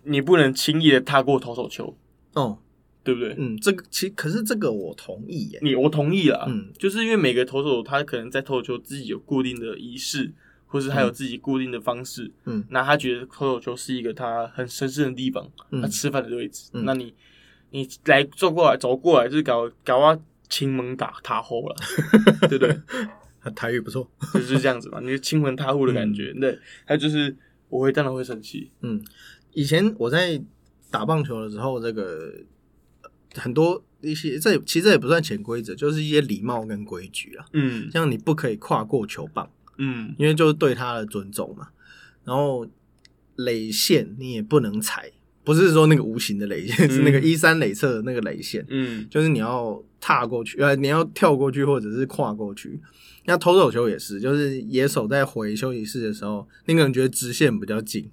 [0.03, 1.95] 你不能轻易的踏过投手球，
[2.33, 2.57] 哦，
[3.03, 3.35] 对不对？
[3.37, 6.71] 嗯，这个其可是这个我同意耶，你我同意啦，嗯。
[6.79, 10.33] 就是因为每个投手他可能在投手球自己有固定的仪式，
[10.67, 12.63] 或是他有自己固定的方式，嗯。
[12.69, 15.81] 那他觉得投手球是一个他很神圣的地方，嗯。
[15.81, 16.85] 他吃饭的位置，嗯。
[16.85, 17.13] 那你
[17.71, 21.75] 你来坐过来走过来就是搞搞啊亲门打塔后了，
[22.47, 22.77] 对不对？
[23.55, 27.33] 台语不错，就是这样子嘛， 你就亲门踏户的感觉，对，他就是
[27.69, 29.01] 我会当然会生气，嗯，
[29.53, 30.41] 以前我在
[30.91, 32.33] 打棒球的时候，这个
[33.03, 37.89] 呃很多一些这其实也不算潜规则，就是一些礼貌跟规矩啊，嗯。
[37.89, 41.69] 像你不可以跨过球棒，嗯因为就是对他的尊重嘛。
[42.23, 42.67] 然后
[43.35, 45.11] 垒线你也不能踩，
[45.43, 52.79] 不是说那个无形的垒线，是那个嗯一三垒侧的那个垒线，嗯就是你要踏过去，呃，你要跳过去或者是跨过去。
[53.25, 58.09] 那投手球也是，就是野手在回休息室的时候，你可能觉得直线比较近，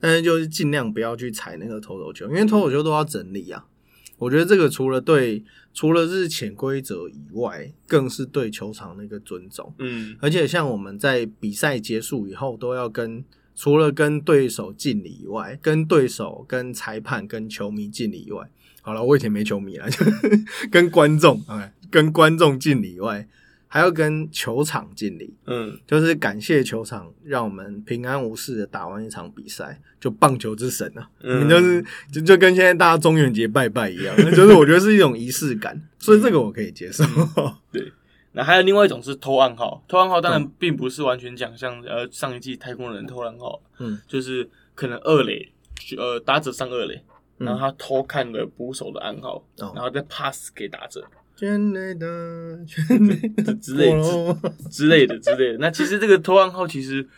[0.00, 3.64] 但是就是尽量不要去踩那个投手球，因为投手球都要整理啊。
[4.18, 9.72] 我觉得这个除了对，除了是潜规则以外，更是对球场的一个尊重。
[9.78, 18.50] 嗯而且像我们在比赛结束以后，都要跟除了跟对手敬礼以外，跟对手、跟裁判、跟球迷敬礼以外，
[18.82, 20.04] 好了，我以前没球迷了，就
[20.70, 23.28] 跟观众，哎，跟观众敬礼以外，
[23.68, 25.78] 还要跟球场敬礼，嗯。
[25.86, 31.48] 就是感谢球场让我们平安无事的打完一场比赛，就棒球之神啊，嗯。
[31.48, 37.04] 就是就就跟现在大家中元节拜拜一样， 就是我觉得是一种仪式感，所以这个我可以接受。
[37.70, 37.92] 对。
[38.32, 40.34] 那还有另外一种是偷暗号，偷暗号当嗯。
[40.34, 45.50] 然并不是完全讲像呃上一季太空人偷暗号，嗯，就是可能二垒
[45.96, 47.02] 呃打者上二垒，
[47.38, 47.46] 嗯。
[47.46, 49.72] 然后他偷看了捕手的暗号，哦。
[49.74, 51.04] 然后再 pass 给打者
[51.38, 55.58] 全垒的， 圈内的之类的的，之类的之类的。
[55.58, 57.08] 那其实这个偷暗号其实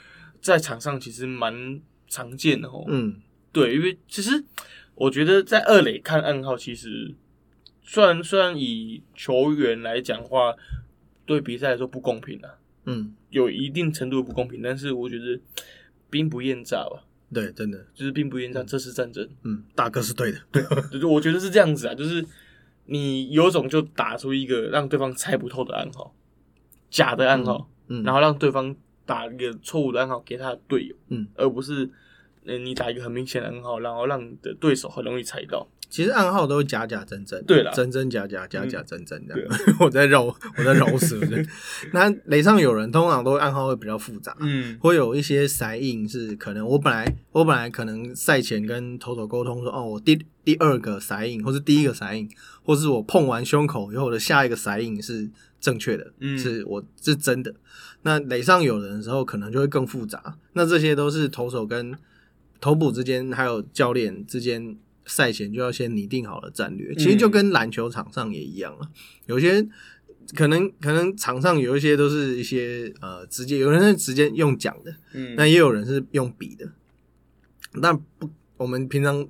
[0.42, 2.84] 在场上其实蛮常见的哦。
[2.88, 3.16] 嗯
[3.50, 4.44] 对，因为其实
[4.94, 7.14] 我觉得在二垒看暗号，其实
[7.82, 10.54] 虽然虽然以球员来讲的话，
[11.24, 12.50] 对比赛来说不公平啊，
[12.84, 15.40] 嗯，有一定程度的不公平，但是我觉得
[16.10, 19.26] 兵不厌诈吧，对，真的，就是兵不厌诈，这是战争。
[19.44, 22.24] 嗯，大哥是对的，对就是我觉得是这样子啊，就是
[22.86, 26.14] 你有种就打出一个让对方猜不透的暗号，
[26.90, 28.74] 假的暗号，嗯，然后让对方
[29.06, 31.90] 打一个错误的暗号给他的队友，嗯，而不是。
[32.46, 35.68] 呃，你打一个很明显的暗号，然后让你的对手很容易猜到。
[35.90, 39.52] 其实暗号都是假假真真，对了真真假假，假假真真这对样。
[39.80, 41.18] 我在绕，我在绕舌。
[41.26, 41.44] 对
[41.92, 52.28] 那垒上有人，通常都会暗号会比较复杂，嗯会有一些塞印是可能我本来我本来可能赛前跟投手沟通说，哦，我第第二个塞印，或是第一个塞印，
[52.62, 55.28] 或是我碰完胸口以后的下一个塞印是
[55.60, 57.52] 正确的，嗯是我是真的。
[58.02, 60.36] 那垒上有人的时候，可能就会更复杂。
[60.52, 61.92] 那这些都是投手跟
[62.60, 64.76] 投捕之间，还有教练之间
[65.10, 66.94] 赛前就要先拟定好了战略。
[66.94, 68.88] 其实就跟篮球场上也一样了，
[69.26, 69.66] 有些
[70.34, 76.70] 可能可能场上有一些都是一些呃直接，有人是直接用讲的，嗯，那也有人是用笔的。
[77.74, 79.28] 那不，我们平常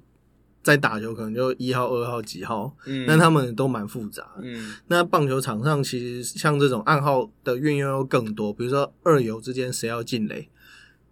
[0.62, 4.42] 在打球可能就一号、二号、几号，嗯，那他们都蛮复杂的。
[4.42, 10.48] 嗯那棒球场上其实像这种暗号的运用又更多，比如说二游之间谁要进垒，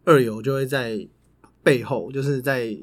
[0.05, 1.09] 二游就会在
[1.63, 2.77] 背后，就是在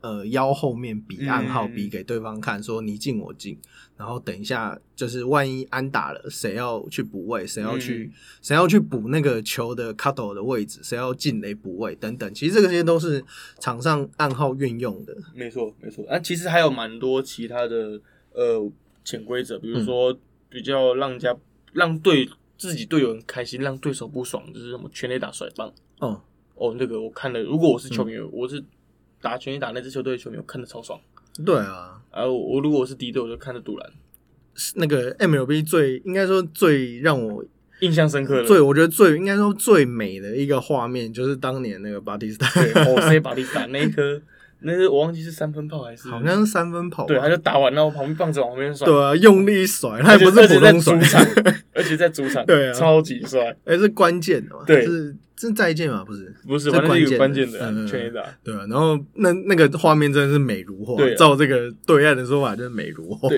[0.00, 3.58] 呃腰后面比暗号，嗯比给对方看，说你进我进，
[3.96, 8.10] 然后等一下就是万一安打了，谁要去补位，谁要去、
[8.40, 13.24] 谁要去补那个球的 cut 的位置，谁要进雷补位等等，其实这些都是
[13.58, 15.16] 场上暗号运用的。
[15.34, 16.06] 没错没错。
[16.06, 18.00] 啊，其实还有蛮多其他的
[18.32, 18.70] 呃
[19.04, 20.16] 潜规则，比如说
[20.48, 21.36] 比较让人家
[21.72, 25.72] 让对自己队友很开心，让对手不爽，就是什么全垒打甩棒。
[25.98, 26.20] 哦，
[26.54, 28.62] 哦，那个我看了，如果我是球员，嗯我是
[29.20, 31.00] 打拳击打那支球队的球迷，我看的超爽。
[31.44, 33.90] 对啊，然后我如果我是敌队，我就看着杜兰，
[34.74, 37.44] 那个 MLB 最应该说最让我
[37.80, 38.44] 印象深刻的。
[38.44, 44.20] 最我觉得最应该说最美的一个画面，就是当年那个巴蒂斯塔，对巴蒂斯塔那一颗，
[44.60, 46.08] 那是我忘记是三分炮还是。
[46.08, 51.26] 好像是三分炮吧，对，他就打完，然后旁边棒子往旁边甩，对啊，用力甩，他也不是普通甩，场，
[51.74, 52.72] 而且在主场，对啊。
[52.72, 53.56] 超级帅。
[53.64, 54.84] 哎，是关键的嘛，对。
[54.84, 58.22] 是是再见嘛，不是，不是，这反正是一个关关键的全垒打。
[58.44, 61.02] 对啊，然后那那个画面真的是美如画。
[61.16, 63.30] 照这个对岸的说法就是美如画，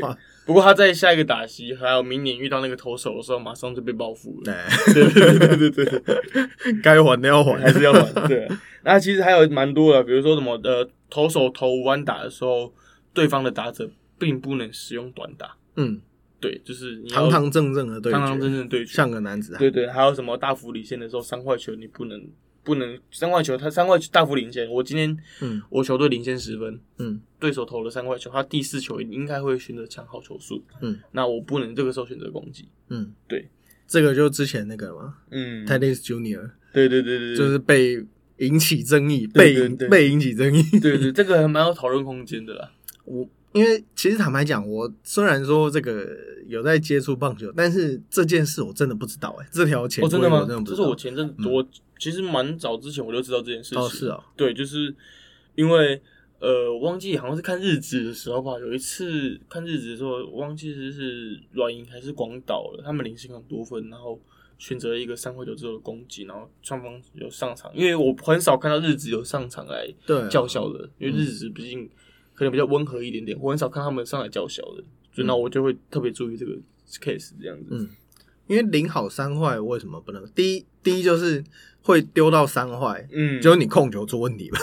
[0.45, 4.53] 不过他在下一个打席，还有明年遇到那个投手的时候，马上就被报复了。
[4.53, 8.27] 哎，对对对对对对对，该还的要还，还是要还。
[8.27, 12.73] 对啊， 那其实还有蛮多的，比如说什么呃投手投五安打的时候，
[13.15, 15.55] 对方的打者并不能使用短打。
[15.77, 16.01] 嗯，
[16.41, 18.93] 对，就是你堂堂正正的对决，堂堂正正对决。
[18.93, 19.59] 像个男子汉。
[19.61, 22.21] 对对，还有什么大幅领先的时候，三坏球你不能
[22.65, 24.69] 不能三块球，他三块球大幅领先。
[24.71, 32.69] 我今天嗯我球队领先十分，嗯对手投了三块球，他第四球应该会选择抢好球数，嗯那我不能这个时候选择攻击。
[32.89, 33.49] 嗯，对，
[33.87, 38.05] 这个就之前那个嘛嗯 t e d d y Junior 对对对对，对就是被
[38.39, 40.63] 引起争议，被被引起争议。
[40.81, 42.73] 对对，这个还蛮有讨论空间的啦。
[43.05, 46.07] 我因为其实坦白讲，我虽然说这个
[46.47, 50.63] 有在接触棒球，但是这件事我真的不知道哎、这条潜哦，真的吗规我真的？
[50.63, 50.77] 不知道。
[50.77, 51.67] 这是我前阵子我
[51.99, 53.79] 其实蛮早之前我就知道这件事情。
[53.79, 54.95] 哦是哦，对，就是
[55.55, 56.01] 因为
[56.41, 64.21] 呃，我忘记好像是看日子的时候吧，有一次看日子的时候，我忘记是是软银还是广岛了，他们领先很多分，然后
[64.59, 69.87] 选择了一个三回九之后的攻击，然后双方有上场，因为我很少看到日子有上场来
[70.29, 71.89] 叫嚣的，因为日子毕竟
[72.35, 76.53] 可能比较温和一点点，我很少看他们上来叫嚣的，所以那我就会特别注意这个
[77.01, 77.69] case 这样子。
[77.71, 77.89] 嗯
[78.49, 80.23] 因为零好三坏为什么不能？
[80.35, 81.43] 第一，第一就是
[81.81, 84.59] 会丢到三坏，嗯，就是你控球出问题了，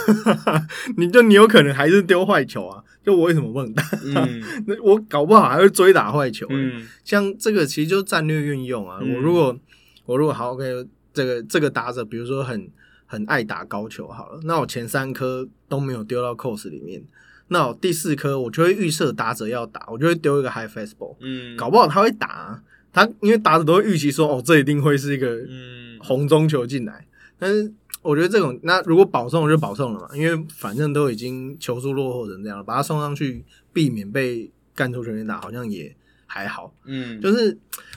[0.97, 3.81] 你就你有可能还是丢坏球啊，就我为什么不能打？
[4.03, 6.53] 嗯 那我搞不好还会追打坏球、欸。
[6.53, 8.99] 嗯像这个其实就是战略运用啊。
[9.01, 9.57] 嗯我如果
[10.05, 12.69] 我如果好 OK，这个这个打者，比如说很
[13.05, 17.01] 很爱打高球好了，那我前三颗都没有丢到 cos 里面，
[17.49, 27.05] 那第四颗我就会预设打者要打，我就会丢一个 high fastball，嗯，搞不好他会打啊、他因为打者都会预期说哦，这一定会是一个嗯红中球进来，
[27.37, 27.71] 但是。
[28.01, 35.93] 我觉得这种那如果保送就保送了嘛，因为反正都已经球速落后成这样了，把他送上去，避免被干出全垒打，好像也
[36.25, 36.73] 还好。
[36.85, 37.55] 嗯，就是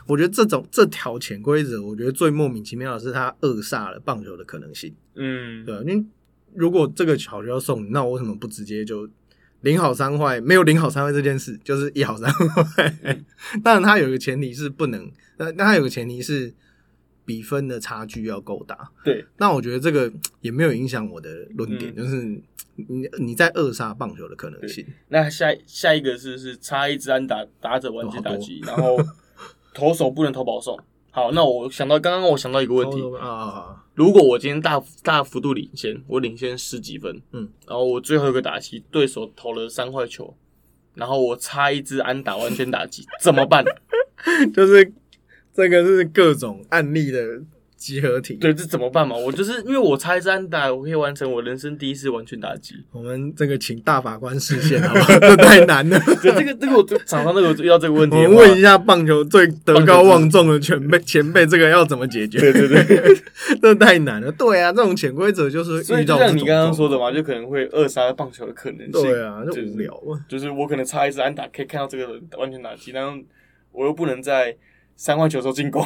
[0.08, 5.80] 我觉得这种这条潜规则，我觉得最莫名其妙的是他扼杀了棒球的可能性，嗯对吧？
[5.86, 6.04] 因为
[6.52, 9.08] 如果这个球就要送，那我为什么不直接就
[9.62, 10.40] 零好三坏？
[10.40, 12.94] 没有零好三坏这件事，就是一好三坏。
[13.64, 16.52] 当然，它有一个前提是不能，那那它有个前提是
[17.24, 18.90] 比分的差距要够大。
[19.04, 22.22] 对，那我觉得这个也没有影响我的论点，嗯就是
[22.76, 24.84] 你你在扼杀棒球的可能性。
[25.08, 28.98] 那下下一个是是差一支安打打者完全打击，然后
[29.74, 30.78] 投手不能投保送。
[31.10, 33.81] 好，那我想到刚刚我想到一个问题， 啊！
[33.94, 40.34] 如果我今天大大幅度领先，我领先十几分，嗯，然后我最后一个打击对手投了三块球，
[40.94, 43.64] 然后我差一支安打完全打击，怎么办？
[44.54, 44.92] 就是
[45.52, 47.42] 这个是各种案例的
[47.82, 48.34] 集合体。
[48.34, 49.16] 对，这怎么办嘛？
[49.16, 52.76] 我就是因为我差一支安打，我可以完成我人生第一次完全打击。
[52.92, 55.06] 我们这个请大法官视线，好吧？
[55.20, 55.98] 这太难了。
[56.22, 62.38] 对，这个这个我场上那个遇到这个问题我，们问一下棒球最德高望重的前辈前辈，这个要怎么解决？
[62.38, 63.22] 对对对，
[63.60, 64.30] 这太难了。
[64.32, 68.92] 对啊，这种潜规则就是遇到就像你刚刚说的嘛，就可能会扼杀棒球的可能性。
[68.92, 70.20] 对啊，就就是无聊啊。
[70.28, 73.18] 就是我可能差一支安打，可以看到这个人完全打击，然后
[73.72, 74.56] 我又不能在
[74.96, 75.84] 三坏球的时候进攻。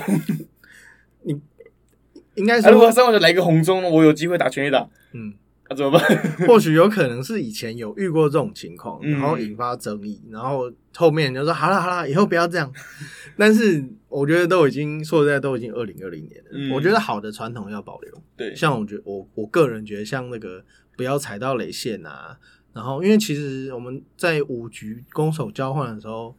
[2.37, 5.35] 应该啊、如果说，三坏球来一个红中，我有机会打全垒打，嗯，
[5.69, 6.01] 那、怎么办？
[6.47, 12.73] 或许有可能是以前有遇过这种情况，嗯然后引发争议，然后后面就说好了好了，以后不要这样。
[13.37, 18.23] 但是我觉得都已经说实在都已经二零二零年了，嗯我觉得好的传统要保留。
[18.37, 20.63] 对，像我觉得我我个人觉得像那个
[20.97, 22.39] 不要踩到雷线啊，
[22.73, 26.37] 然后因为其实我们在五局攻守交换的时候，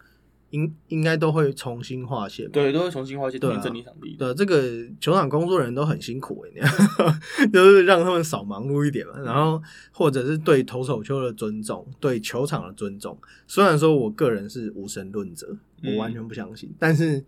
[0.51, 2.49] 应应该都会重新划线。
[2.51, 4.15] 对，都会重新划线，对啊重新整理场地。
[4.17, 4.61] 对，这个
[4.99, 13.17] 球场工作人员都很辛苦诶、欸， 就是让他们少忙碌一点嘛，然后或者是对投手球的尊重，对球场的尊重。
[13.45, 17.23] 虽然说我个人是无神论者，我完全不相信，但是，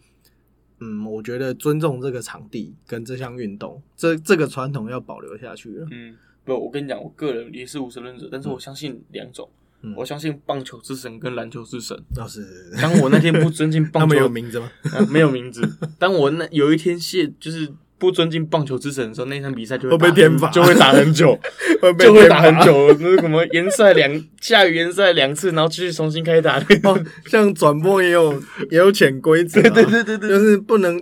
[0.80, 5.88] 嗯，我觉得尊重这个场地跟这项运动，这这个传统要保留下去了。
[5.92, 9.59] 嗯，不，我跟你讲，我个人也是无神论者，但是我相信两种，嗯
[9.96, 11.98] 我相信棒球之神跟篮球之神。
[12.16, 12.46] 倒是
[12.82, 14.70] 当我那天不尊敬他们棒球有名字吗？
[14.94, 15.62] 啊，没有名字。
[15.98, 21.38] 当我那有一天谢就是不尊敬棒球之神的时候，那场比赛就会被打很天罚就会打很久，
[21.82, 22.94] 会被就会打很久。
[23.00, 26.58] 那什么延赛两下雨延赛两次，然后继续重新开打。
[26.84, 28.34] 哦，像转播也有
[28.72, 31.02] 也有潜规则、 对，对对对对就是不能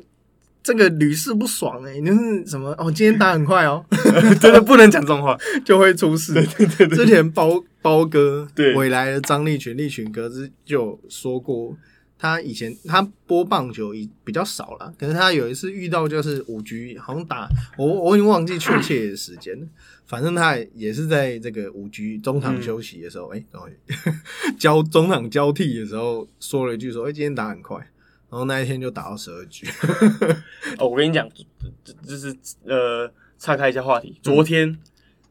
[0.67, 3.81] 这个屡试不爽哎、欸，就是什么哦，今天打很快哦，
[4.41, 5.37] 真的不能讲这种话。
[5.63, 6.33] 就会出事。
[6.93, 11.73] 之前包包哥对未来的张立群、立群哥之就说过，
[12.19, 17.47] 他以前他播棒球已比较少了，可是他有一次遇到就是五局，好像打
[17.77, 19.65] 我我已经忘记确切的时间了。
[20.05, 23.69] 反正他也是在这个五局中场休息的时候，哎、然后
[24.59, 27.87] 交中场交替的时候说了一句说：“哎、今天打很快。”
[28.29, 29.67] 然后那一天就打到十二局。
[30.79, 31.27] 哦，我跟你讲，
[31.83, 34.19] 这这就是呃，岔开一下话题。
[34.21, 34.77] 昨天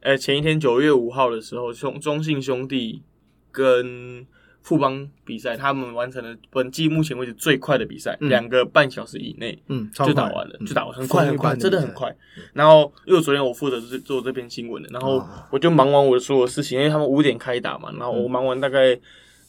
[0.01, 3.03] 呃，前一天九月五号的时候，兄中信兄弟
[3.51, 4.27] 跟
[4.63, 12.15] 富邦比赛，他们完成了本季目前为止最快的比赛，嗯两个半小时以内嗯，就打完了，嗯就打完，很快很快，真的很快。
[12.53, 18.99] 然后因为昨天我负责是做这篇新闻的，然后哦我就忙完我的所有事情，因为他们五点开打嘛，然后嗯我忙完大概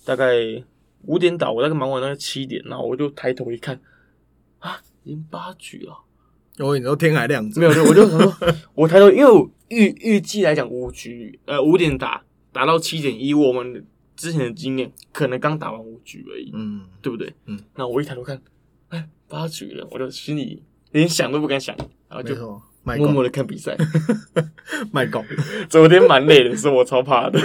[0.05, 0.35] 大概
[1.03, 3.79] 五点打，我大概忙完大概七点，然后我就抬头一看，
[4.59, 5.97] 啊，已经八局了。
[6.59, 8.33] 我跟你说天还亮着，没有，我就想说，
[8.73, 13.85] 我抬头，因为我预预计来讲五局，呃，五点打打到七点，一我们
[14.15, 17.31] 之前的经验，可能刚打完五局而已，嗯，对不对？
[17.45, 17.59] 嗯。
[17.75, 18.41] 那我一抬头看，
[18.89, 21.75] 哎，八局了，我就心里连想都不敢想，
[22.09, 22.35] 然后就
[22.83, 23.77] 默默的看比赛。
[24.91, 25.23] 卖狗。
[25.69, 27.39] 昨天蛮累的，是我超怕的。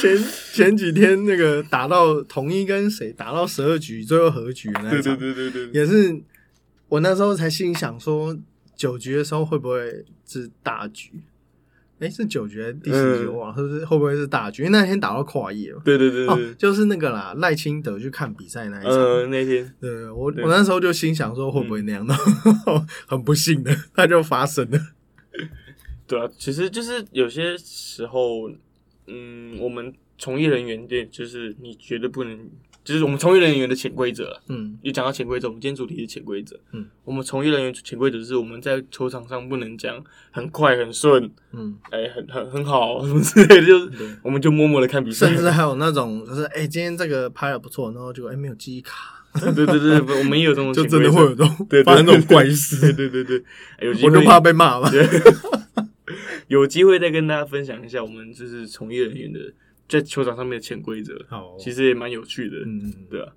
[0.00, 0.18] 前
[0.52, 6.20] 前几天那个打到统一跟谁打到十二局，最后和局的那对一场，对对对对，也是
[6.88, 8.36] 我那时候才心想说，
[8.74, 11.12] 九局的时候会不会是大局？
[12.00, 13.26] 哎、是九局还是第十局？
[13.26, 14.62] 忘了，是不是会不会是大局？
[14.62, 15.82] 因为那天打到跨夜嘛。
[15.84, 18.94] 对对对哦对，，就是那个啦，赖清德去看比赛那一场。
[18.94, 22.14] 呃，那天对，我对我那时候就心想说，会不会那样的？
[23.06, 24.78] 很不幸的，它就发生了。
[26.06, 28.50] 对啊，其实就是有些时候，
[29.06, 32.38] 嗯，我们从业人员对，就是你绝对不能，
[32.84, 34.40] 就是我们从业人员的潜规则啊。
[34.48, 36.58] 嗯一讲到潜规则，我们今天主题是潜规则。
[36.72, 44.18] 嗯，我们从业人员潜规则是我们在球场上不能讲很快很顺，嗯，哎、很很很好什么之类的，就是。
[44.22, 45.26] 我们就默默的看比赛。
[45.28, 51.48] 甚至还有那种，就是哎、今天这个拍的不错，然后就哎、没有记忆卡，对对对，不我们也有这种 就真的会有这种
[51.84, 53.42] 发生这种怪事，对对对，
[54.04, 54.90] 我就怕被骂嘛。
[56.50, 59.38] 有机会再跟大家分享一下我们就是从业人员的
[59.88, 63.32] 在球场上面的潜规则，好，其实也蛮有趣的，嗯，对啊。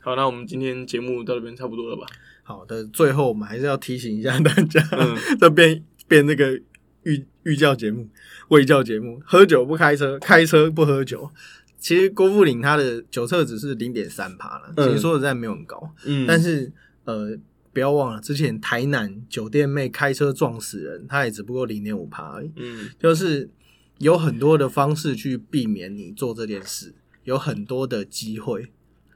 [0.00, 2.06] 好，那我们今天节目到这边差不多了吧？
[2.42, 6.58] 好的，最后我们还是要提醒一下大家，嗯 这边变那个
[7.02, 8.08] 寓寓教节目、
[8.48, 11.30] 卫教节目，喝酒不开车，开车不喝酒。
[11.78, 16.72] 其实郭富林他的酒测只是零点三趴了，其嗯实说实在没有很高，嗯，但是
[17.04, 17.36] 呃，
[17.72, 22.50] 不要忘了之前台南酒店妹开车撞死人，她也只不过零点五趴而已。
[22.56, 23.50] 嗯就是
[23.98, 26.94] 有很多的方式去避免你做这件事，
[27.24, 28.72] 有很多的机会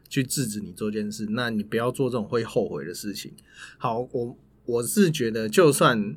[0.08, 3.32] 去制止你做这件事，那你不要做这种会后悔的事情。
[3.78, 6.16] 好，我我是觉得，就算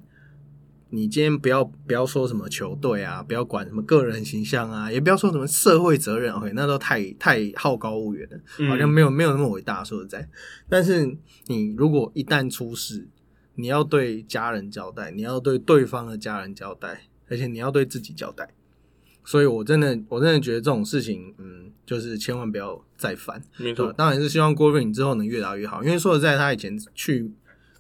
[0.90, 8.38] 你今天不要不要说什么球队啊，不要管什么个人形象啊，也不要说什么社会责任，OK，那都太太好高骛远了。
[8.60, 10.30] 嗯好像没有没有那么伟大，说实在。
[10.70, 11.18] 但是
[11.48, 13.08] 你如果一旦出事，
[13.56, 18.50] 你要对家人交代，你要对对方的家人交代，而且你要对自己交代。
[19.24, 23.42] 所以我真的我真的觉得这种事情，嗯，就是千万不要再犯。
[23.58, 27.32] 没错，当然是希望郭瑞颖之后能越打越好，因为说实在，他以前去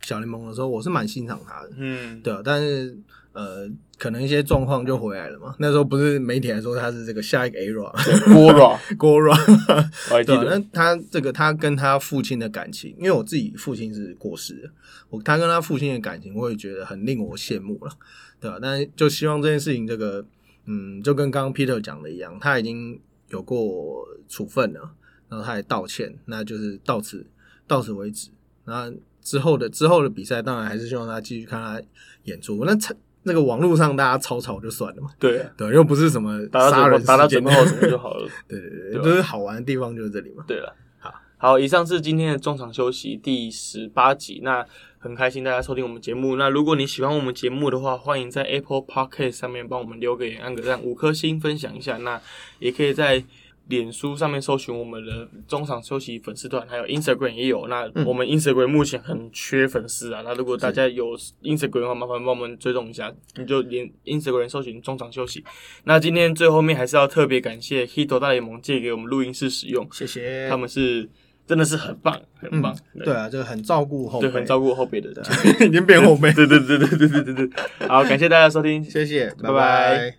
[0.05, 1.71] 小联盟的时候，我是蛮欣赏他的。
[1.77, 2.95] 嗯，对啊，但是
[3.33, 5.55] 呃，可能一些状况就回来了嘛。
[5.57, 7.91] 那时候不是媒体还说他是这个下一个 ERA
[8.31, 9.29] 郭 a 郭 r
[10.11, 14.69] 我还记对那他这个他跟他父亲的感情，因为我自己父亲是过世的，
[15.09, 17.91] 我他跟他父亲的感情，我也觉得很令我羡慕了，
[18.39, 20.23] 对吧、但是就希望这件事情，这个
[20.65, 24.91] 嗯，就跟刚刚 Peter 讲的一样，他已经有过处分了，
[25.29, 27.25] 然后他也道歉，那就是到此
[27.67, 28.29] 到此为止。
[28.67, 28.91] 那
[29.25, 31.81] 之后的之后的比赛，当然还是希望他继续看他
[32.23, 32.63] 演出。
[32.63, 32.77] 那
[33.23, 38.29] 那个网络上大家吵吵就算了嘛，对啊，对，又不是什么杀人准打到事件准号什么就好了。
[38.47, 40.43] 对对对，对吧就是好玩的地方就是这里嘛。
[40.47, 44.41] 对了，好，好，以上是今天的中场休息第十八集。
[44.43, 44.63] 那
[44.99, 46.35] 很开心大家收听我们节目。
[46.35, 51.97] 那如果你喜欢我们节目的话，欢迎在 Apple Podcast 上面帮我们留个言、按个赞、五颗星，分享一下。
[51.97, 52.21] 那
[52.59, 53.23] 也可以在
[53.67, 57.67] 脸书上面搜寻我们的中场休息粉丝团，还有 Instagram 也有。
[57.67, 60.21] 那我们 Instagram 目前很缺粉丝啊。
[60.23, 65.43] 那如果大家有 Instagram 的话，麻烦帮我们追踪一下，你就连 Instagram 搜寻中场休息。
[65.85, 71.09] 那今天最后面还是要特别感谢 Hito 大联盟借给我们录音室使用，谢谢他们是
[71.47, 75.25] 真的是很棒，很棒，对啊，这个很照顾后辈，对，很照顾后辈的人。
[75.67, 76.31] 已经变后辈。
[76.37, 80.13] 对对对对对对对对对，好，感谢大家收听，谢谢，拜拜